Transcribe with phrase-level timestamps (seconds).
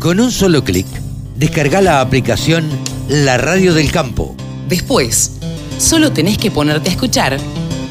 [0.00, 0.86] Con un solo clic,
[1.36, 2.66] descarga la aplicación
[3.10, 4.34] La Radio del Campo.
[4.66, 5.32] Después,
[5.76, 7.38] solo tenés que ponerte a escuchar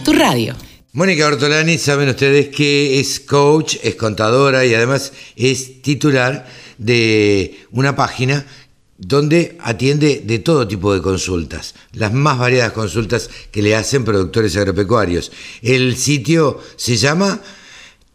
[0.04, 0.56] tu radio.
[0.94, 6.48] Mónica Ortolani, saben ustedes que es coach, es contadora y además es titular
[6.80, 8.44] de una página
[8.98, 14.58] donde atiende de todo tipo de consultas, las más variadas consultas que le hacen productores
[14.58, 15.32] agropecuarios.
[15.62, 17.40] El sitio se llama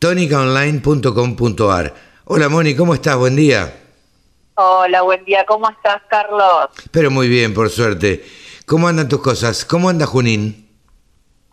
[0.00, 1.94] tonicaonline.com.ar.
[2.24, 3.16] Hola Moni, ¿cómo estás?
[3.16, 3.82] Buen día.
[4.56, 5.44] Hola, buen día.
[5.46, 6.68] ¿Cómo estás, Carlos?
[6.92, 8.24] Pero muy bien, por suerte.
[8.66, 9.64] ¿Cómo andan tus cosas?
[9.64, 10.68] ¿Cómo anda Junín?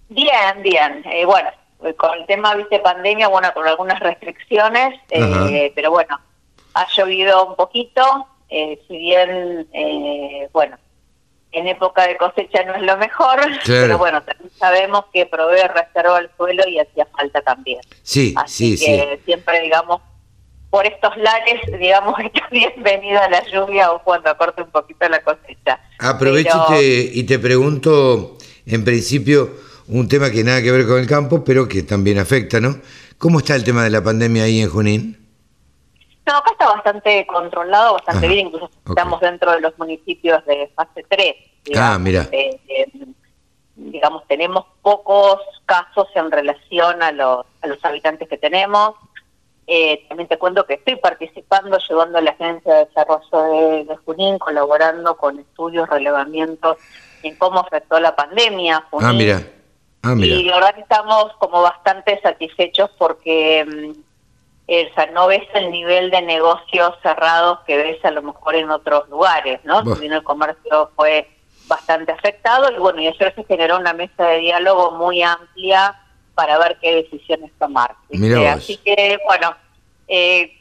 [0.10, 1.04] Bien, bien.
[1.12, 1.50] Eh, bueno,
[1.98, 6.20] con el tema, viste, pandemia, bueno, con algunas restricciones, eh, pero bueno,
[6.76, 10.78] ha llovido un poquito, eh, si bien, eh, bueno,
[11.54, 16.18] en época de cosecha no es lo mejor, pero bueno, también sabemos que provee reserva
[16.18, 17.82] al suelo y hacía falta también.
[18.04, 19.22] Sí, Así sí, que sí.
[19.26, 20.02] siempre, digamos,
[20.72, 25.80] por estos lares, digamos, está bienvenida la lluvia o cuando acorte un poquito la cosecha.
[26.00, 29.52] Aprovecho Pero- y, te, y te pregunto, en principio,
[29.90, 32.78] un tema que nada que ver con el campo, pero que también afecta, ¿no?
[33.18, 35.18] ¿Cómo está el tema de la pandemia ahí en Junín?
[36.26, 40.72] No, acá está bastante controlado, bastante Ajá, bien, incluso estamos dentro de los municipios de
[40.76, 41.36] fase 3.
[41.76, 42.30] Ah, mira.
[42.32, 42.88] Eh, eh,
[43.76, 48.96] digamos, tenemos pocos casos en relación a los, a los habitantes que tenemos.
[49.74, 53.96] Eh, también te cuento que estoy participando, llevando a la Agencia de Desarrollo de, de
[54.04, 56.76] Junín, colaborando con estudios, relevamientos
[57.24, 58.86] en cómo afectó la pandemia.
[58.92, 59.08] Junín.
[59.08, 59.42] Ah, mira.
[60.04, 60.36] Ah, mira.
[60.36, 64.02] Y la verdad que estamos como bastante satisfechos porque mm,
[64.68, 68.56] eh, o sea, no ves el nivel de negocios cerrados que ves a lo mejor
[68.56, 69.84] en otros lugares, ¿no?
[69.84, 69.94] Buah.
[69.94, 71.30] También el comercio fue
[71.68, 75.98] bastante afectado y bueno, y ayer se generó una mesa de diálogo muy amplia
[76.36, 77.96] para ver qué decisiones tomar.
[78.54, 79.56] Así que, bueno,
[80.08, 80.52] eh,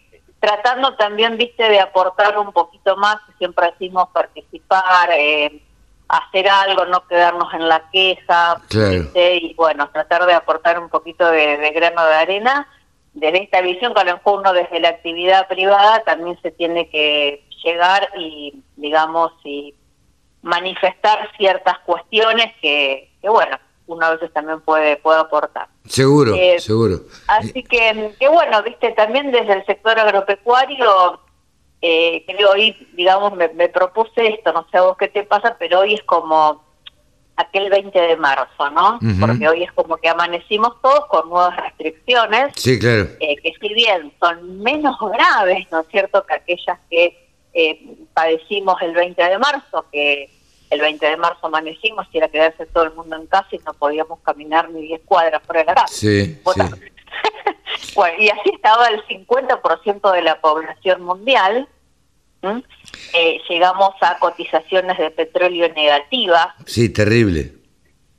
[0.41, 5.63] tratando también, viste, de aportar un poquito más, siempre decimos participar, eh,
[6.09, 8.91] hacer algo, no quedarnos en la queja, Claro.
[8.91, 9.37] ¿viste?
[9.37, 12.69] y bueno, tratar de aportar un poquito de, de grano de arena.
[13.13, 18.09] Desde esta visión, lo mejor uno desde la actividad privada también se tiene que llegar
[18.17, 19.75] y, digamos, y
[20.43, 23.59] manifestar ciertas cuestiones que, que bueno,
[23.91, 25.69] uno a veces también puede, puede aportar.
[25.87, 27.01] Seguro, Eh, seguro.
[27.27, 31.21] Así que, que bueno, viste, también desde el sector agropecuario,
[31.83, 35.57] eh, creo hoy, digamos, me, me propuse esto, no sé a vos qué te pasa,
[35.59, 36.63] pero hoy es como
[37.37, 38.99] aquel 20 de marzo, ¿no?
[39.19, 43.09] Porque hoy es como que amanecimos todos con nuevas restricciones, Sí, claro.
[43.19, 48.77] eh, que si bien son menos graves, ¿no es cierto?, que aquellas que eh, padecimos
[48.83, 50.31] el 20 de marzo, que
[50.71, 53.75] el 20 de marzo amanecimos y era quedarse todo el mundo en casa y no
[53.75, 55.89] podíamos caminar ni 10 cuadras fuera de la casa.
[55.95, 56.83] Sí, Bueno, sí.
[57.97, 61.69] bueno, y así estaba el 50% de la población mundial.
[63.13, 66.49] Eh, llegamos a cotizaciones de petróleo negativas.
[66.67, 67.53] Sí, terrible.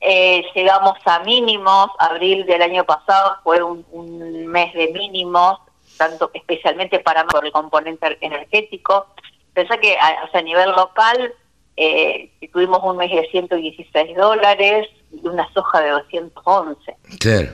[0.02, 1.90] Eh, llegamos a mínimos.
[2.00, 5.60] Abril del año pasado fue un, un mes de mínimos,
[5.98, 9.08] tanto especialmente para por el componente energético.
[9.54, 11.34] Pensá que a, o sea, a nivel local
[11.78, 16.96] eh, tuvimos un mes de 116 dólares y una soja de 211.
[17.20, 17.54] Claro.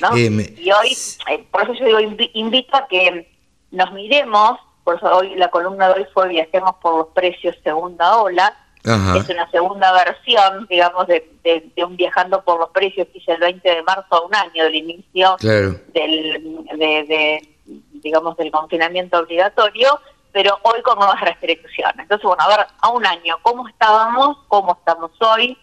[0.00, 0.16] ¿no?
[0.16, 0.96] Eh, me- Y hoy,
[1.30, 3.30] eh, por eso yo digo, invi- invito a que
[3.70, 8.16] nos miremos, por eso hoy la columna de hoy fue Viajemos por los precios segunda
[8.20, 9.18] ola, Ajá.
[9.18, 13.32] es una segunda versión, digamos, de, de- de un Viajando por los precios que hice
[13.32, 15.76] el 20 de marzo a un año del inicio Claro.
[15.94, 17.48] del, de, de,
[17.92, 20.00] digamos, del confinamiento obligatorio,
[20.32, 21.98] pero hoy con nuevas restricciones.
[21.98, 24.38] Entonces, bueno, a ver, a un año, ¿cómo estábamos?
[24.48, 25.58] ¿Cómo estamos hoy?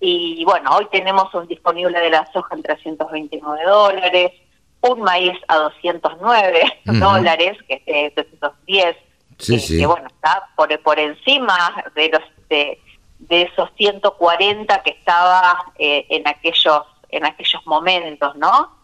[0.00, 4.32] Y bueno, hoy tenemos un disponible de la soja en 329 dólares,
[4.80, 6.98] un maíz a 209 Ujú.
[6.98, 8.96] dólares, que es de 210,
[9.38, 9.78] Sí, que, sí.
[9.78, 12.80] que, bueno, está por, por encima de los de,
[13.18, 18.76] de esos 140 que estaba eh, en aquellos en aquellos momentos, ¿no?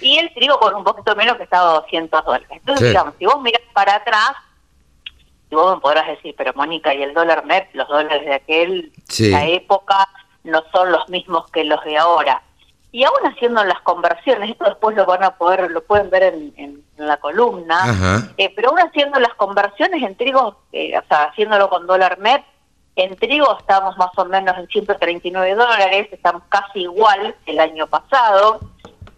[0.00, 2.46] Y el trigo con un poquito menos que estaba a 200 dólares.
[2.50, 2.88] Entonces, Sí.
[2.90, 4.32] digamos, si vos mirás para atrás,
[5.52, 8.90] y vos me podrás decir, pero Mónica, ¿y el dólar MEP, los dólares de aquel,
[9.06, 9.30] Sí.
[9.30, 10.08] la época,
[10.44, 12.42] no son los mismos que los de ahora?
[12.90, 16.82] Y aún haciendo las conversiones, esto después lo van a poder, lo pueden ver en,
[16.96, 21.86] la columna, eh, pero aún haciendo las conversiones en trigo, eh, o sea, haciéndolo con
[21.86, 22.44] dólar MEP,
[22.96, 27.86] en trigo estamos más o menos en 139 dólares, estamos casi igual que el año
[27.88, 28.60] pasado.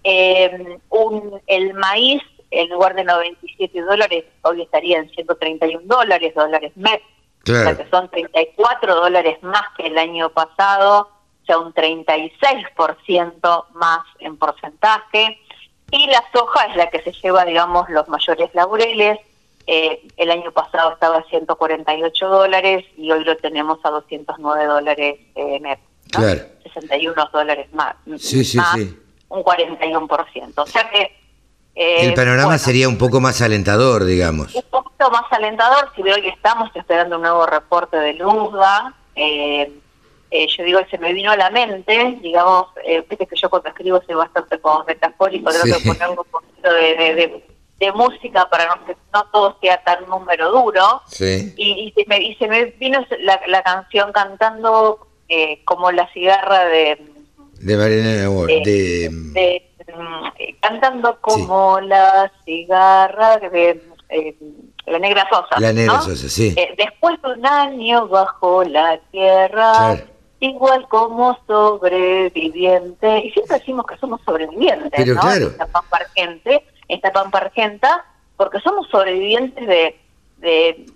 [0.02, 2.22] Eh, un, el maíz,
[2.60, 7.76] en lugar de 97 dólares, hoy estaría en 131 dólares, dólares MEP, o sea Claro.
[7.76, 11.08] que son 34 dólares más que el año pasado,
[11.42, 15.38] o sea, un 36% más en porcentaje.
[15.90, 19.18] Y la soja es la que se lleva, digamos, los mayores laureles,
[19.66, 25.18] Eh, el año pasado estaba a 148 dólares y hoy lo tenemos a 209 dólares
[25.34, 25.78] eh, net.
[26.10, 26.42] Claro.
[26.64, 27.96] 61 dólares más.
[28.18, 28.94] Sí, sí, más, sí.
[29.30, 30.52] Un 41%.
[30.62, 31.16] O sea que...
[31.74, 34.54] eh, El panorama bueno, sería un poco más alentador, digamos.
[34.54, 39.70] un poquito más alentador, si veo que estamos esperando un nuevo reporte de Luzga, eh,
[40.30, 43.68] eh, yo digo, se me vino a la mente, digamos, eh, viste que yo cuando
[43.68, 45.88] escribo soy bastante como metafórico, trato de Sí.
[45.88, 47.44] poner un poquito de, de- de-
[47.80, 51.52] de música para no que no todo sea tan número duro, Sí.
[51.56, 56.08] y, y se, me, y se me vino la, la canción cantando eh, como la
[56.12, 57.04] cigarra de...
[57.60, 59.70] De Eh, de...
[59.86, 64.36] eh, cantando como la cigarra de eh,
[64.86, 65.58] la negra Sosa.
[65.60, 66.02] La Negra ¿no?
[66.02, 66.54] Sosa, sí.
[66.56, 70.02] Eh, después de un año bajo la tierra, Claro.
[70.40, 75.20] igual como sobreviviente, y siempre decimos que somos sobrevivientes, Pero ¿no?
[75.20, 75.46] claro.
[75.48, 78.04] Esta pampa argente, esta pampa argenta,
[78.36, 79.98] porque somos sobrevivientes de,
[80.38, 80.86] de,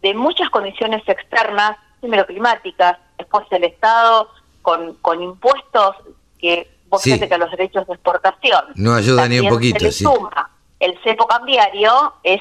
[0.00, 4.28] de muchas condiciones externas, primero climáticas, después el Estado
[4.62, 5.96] con, con impuestos
[6.38, 7.18] que vos Sí.
[7.28, 10.04] que los derechos de exportación No ayuda ni un poquito, se le sí.
[10.04, 10.50] suma.
[10.78, 12.40] El cepo cambiario es,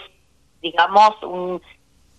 [0.61, 1.61] digamos, un,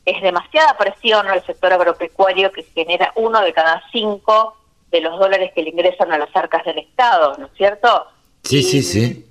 [0.07, 4.57] es demasiada presión al sector agropecuario que genera uno de cada cinco
[4.91, 8.07] de los dólares que le ingresan a las arcas del Estado, ¿no es cierto?
[8.43, 9.27] Sí, Y, sí, sí.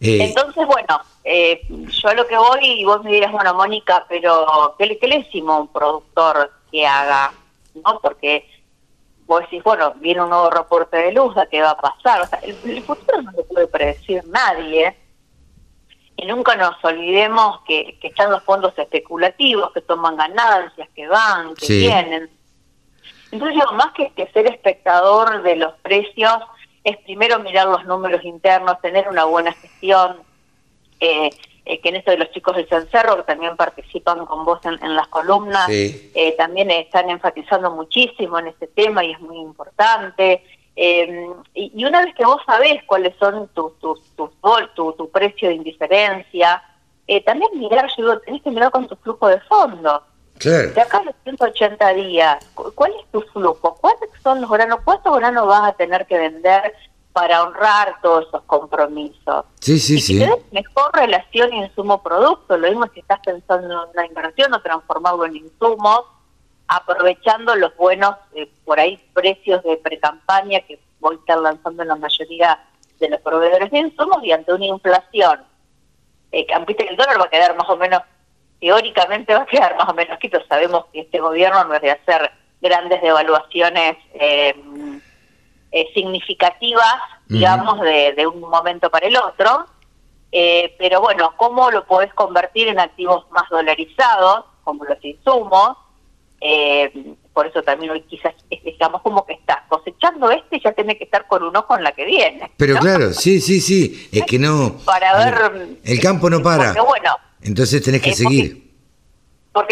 [0.00, 4.04] Eh, Entonces, bueno, eh, yo a lo que voy y vos me dirás, bueno, Mónica,
[4.08, 7.32] pero ¿qué, le- qué le decimos a un productor que haga?
[7.74, 7.98] ¿No?
[8.00, 8.48] Porque
[9.26, 12.22] vos decís, bueno, viene un nuevo reporte de luz, ¿qué va a pasar?
[12.22, 14.96] O sea, el, el futuro no lo puede predecir nadie.
[16.16, 21.54] Y nunca nos olvidemos que, que están los fondos especulativos, que toman ganancias, que van,
[21.56, 21.78] que Sí.
[21.78, 22.30] vienen.
[23.32, 26.34] Entonces, digo, más que, que ser espectador de los precios,
[26.84, 30.18] es primero mirar los números internos, tener una buena gestión,
[31.00, 31.30] eh,
[31.66, 34.74] eh, que en esto de los chicos del Cencerro, que también participan con vos en,
[34.84, 36.10] en las columnas, Sí.
[36.14, 40.44] eh, también están enfatizando muchísimo en este tema y es muy importante.
[40.76, 43.78] Eh, y, y una vez que vos sabés cuáles son tus
[44.16, 46.62] tus vol- tu, tu precio de indiferencia,
[47.06, 49.40] eh, también mirar, yo digo, tenés que mirar con tu flujo de
[50.38, 50.72] claro.
[50.74, 53.76] De acá a los 180 días, cu- ¿cuál es tu flujo?
[53.80, 54.80] ¿Cuántos son los granos?
[54.84, 56.74] ¿Cuántos granos vas a tener que vender
[57.14, 59.46] para honrar todos esos compromisos?
[59.60, 60.18] Sí, sí, y sí.
[60.18, 65.36] tenés mejor relación insumo-producto, lo mismo si estás pensando en una inversión o transformarlo en
[65.36, 66.02] insumos,
[66.66, 71.88] aprovechando los buenos, eh, por ahí, precios de pre-campaña que voy a estar lanzando en
[71.88, 72.58] la mayoría
[72.98, 75.44] de los proveedores de insumos y ante una inflación.
[76.32, 78.02] Eh, que, que el dólar va a quedar más o menos,
[78.58, 80.44] teóricamente va a quedar más o menos quito.
[80.48, 84.52] Sabemos que este gobierno no es de hacer grandes devaluaciones eh,
[85.76, 86.94] eh, significativas,
[87.26, 89.66] digamos, de, de un momento para el otro.
[90.30, 95.76] Eh, pero bueno, ¿cómo lo podés convertir en activos más dolarizados, como los insumos?
[96.40, 101.04] Eh, por eso también hoy quizás estamos como que estás cosechando este ya tiene que
[101.04, 102.52] estar con un ojo en la que viene.
[102.56, 102.80] Pero ¿no?
[102.80, 104.08] claro, sí, sí, sí.
[104.12, 104.76] Es que no.
[104.84, 105.78] Para ver...
[105.82, 106.66] El campo no para.
[106.66, 108.52] Porque bueno, Entonces tenés que seguir.
[108.52, 108.73] porque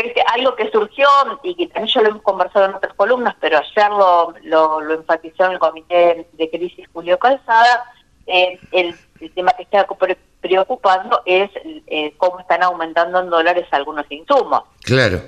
[0.04, 1.08] viste, algo que surgió
[1.42, 4.94] y que también ya lo hemos conversado en otras columnas, pero ayer lo, lo, lo
[4.94, 7.84] enfatizó en el comité de crisis Julio Calzada,
[8.26, 11.50] eh, el, el tema que está pre- preocupando es
[11.88, 14.62] eh, cómo están aumentando en dólares algunos insumos.
[14.82, 15.20] Claro.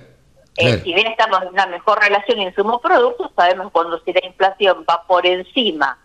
[0.56, 5.02] Eh, si bien estamos en una mejor relación insumo-producto, sabemos cuando si la inflación va
[5.08, 5.98] por encima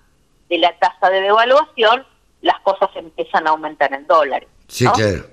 [0.49, 2.03] de la tasa de devaluación,
[2.41, 4.49] las cosas empiezan a aumentar en dólares.
[4.67, 4.93] Sí, ¿no?
[4.93, 5.25] claro.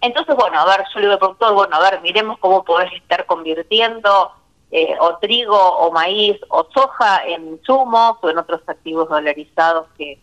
[0.00, 2.92] Entonces, bueno, a ver, yo le digo al productor, bueno, a ver, miremos cómo podés
[2.94, 4.32] estar convirtiendo
[4.70, 10.18] eh, o trigo o maíz o soja en insumos o en otros activos dolarizados que,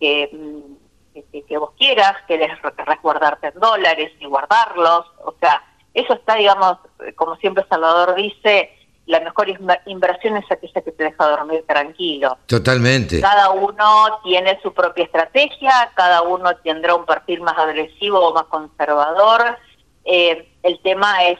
[0.00, 0.74] que, mm,
[1.14, 5.06] que- que- que vos quieras, querés re- resguardarte en dólares y guardarlos.
[5.24, 5.62] O sea,
[5.94, 8.70] eso está, digamos, eh, como siempre Salvador dice,
[9.06, 12.38] la mejor inver- inversión es aquella que te deja dormir tranquilo.
[12.46, 13.20] Totalmente.
[13.20, 18.44] Cada uno tiene su propia estrategia, cada uno tendrá un perfil más agresivo o más
[18.44, 19.56] conservador.
[20.04, 21.38] Eh, el tema es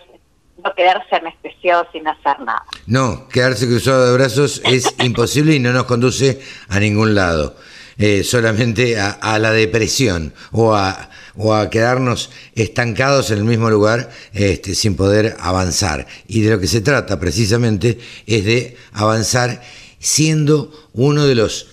[0.63, 2.65] no quedarse anestesiado sin hacer nada.
[2.87, 7.57] No, quedarse cruzado de brazos es imposible y no nos conduce a ningún lado.
[7.99, 13.71] Eh, solamente a, a la depresión o a, o a quedarnos estancados en el mismo
[13.71, 16.07] lugar este, sin poder avanzar.
[16.29, 19.63] Y de lo que se trata precisamente es de avanzar
[19.99, 21.69] siendo uno de los,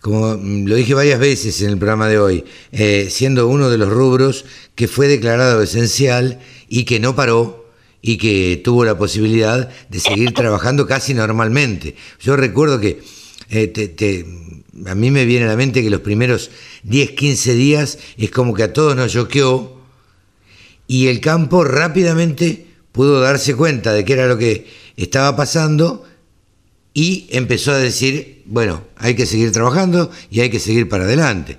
[0.00, 3.88] como lo dije varias veces en el programa de hoy, eh, siendo uno de los
[3.90, 7.66] rubros que fue declarado esencial y que no paró
[8.00, 11.94] y que tuvo la posibilidad de seguir trabajando casi normalmente.
[12.20, 13.00] Yo recuerdo que
[13.50, 14.24] eh, te-
[14.86, 16.50] a mí me viene a la mente que los primeros
[16.82, 19.78] 10, 15 días es como que a todos nos choqueó
[20.86, 24.66] y el campo rápidamente pudo darse cuenta de qué era lo que
[24.96, 26.04] estaba pasando
[26.94, 31.58] y empezó a decir, bueno, hay que seguir trabajando y hay que seguir para adelante.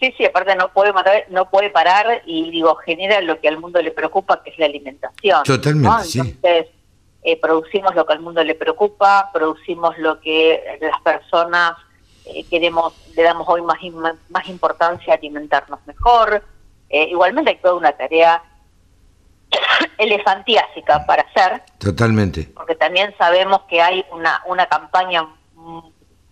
[0.00, 3.58] Sí, sí, aparte no puede matar, no puede parar y digo, genera lo que al
[3.58, 5.42] mundo le preocupa, que es la alimentación.
[5.42, 6.20] Totalmente, sí.
[6.20, 6.66] Entonces,
[7.28, 11.76] eh, producimos lo que al mundo le preocupa, producimos lo que las personas
[12.24, 13.78] eh, queremos, le damos hoy más,
[14.30, 16.42] más importancia a alimentarnos mejor.
[16.88, 18.42] Eh, igualmente hay toda una tarea
[19.98, 21.64] elefantiásica para hacer.
[21.76, 22.48] Totalmente.
[22.54, 25.80] Porque también sabemos que hay una, una campaña, mm,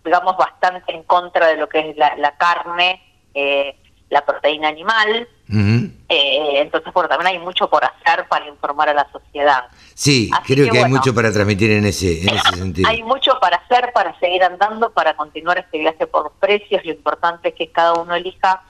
[0.03, 3.03] digamos, bastante en contra de lo que es la, la carne,
[3.35, 3.75] eh,
[4.09, 5.27] la proteína animal.
[5.49, 9.65] Eh, entonces, bueno, también hay mucho por hacer para informar a la sociedad.
[9.93, 12.89] Sí, creo que, hay mucho para transmitir en ese, en ese sentido.
[12.89, 16.83] Hay mucho para hacer, para seguir andando, para continuar este viaje por los precios.
[16.85, 18.63] Lo importante es que cada uno elija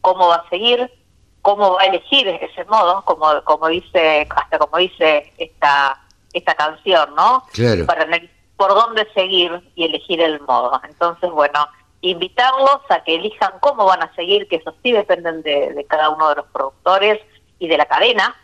[0.00, 0.90] cómo va a seguir,
[1.42, 6.00] cómo va a elegir ese modo, como como dice hasta como dice esta
[6.32, 7.44] esta canción, ¿no?
[7.52, 7.86] Claro.
[7.86, 8.06] Para
[8.56, 10.80] por dónde seguir y elegir el modo.
[10.84, 11.66] Entonces, bueno,
[12.10, 16.28] invitarlos a que elijan cómo van a seguir, que eso sí dependen de, cada uno
[16.28, 17.20] de los productores
[17.58, 18.36] y de la cadena,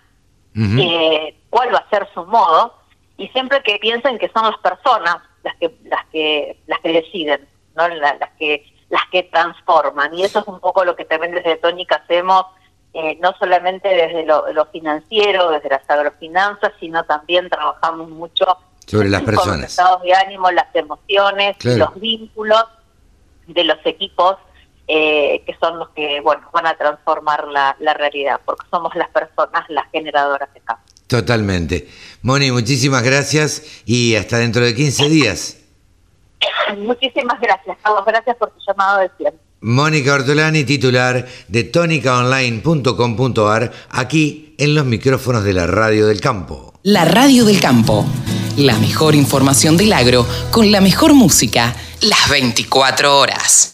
[0.56, 2.74] eh, cuál va a ser su modo,
[3.16, 7.48] y siempre que piensen que son las personas las que las que las que deciden,
[7.76, 11.56] no las que las que transforman, y eso es un poco lo que también desde
[11.56, 12.46] Tónica hacemos,
[12.92, 18.46] eh, no solamente desde lo, financiero, desde las agrofinanzas, sino también trabajamos mucho
[18.86, 22.64] sobre las personas, con los estados de ánimo, las emociones, los vínculos
[23.52, 24.36] de los equipos
[24.92, 29.64] eh, que son los que bueno van a transformar la, realidad, porque somos las personas
[29.68, 30.84] las generadoras de cambio.
[31.06, 31.88] Totalmente.
[32.22, 35.58] Moni, muchísimas gracias y hasta dentro de 15 días.
[36.78, 38.04] Muchísimas gracias, Carlos.
[38.04, 39.38] Gracias por tu llamado de tiempo.
[39.60, 46.74] Mónica Ortolani, titular de tónicaonline.com.ar, aquí en los micrófonos de la Radio del Campo.
[46.82, 48.04] La Radio del Campo.
[48.60, 53.72] La mejor información del agro con la mejor música las 24 horas.